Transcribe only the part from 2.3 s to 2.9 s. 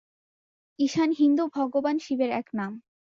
এক নাম।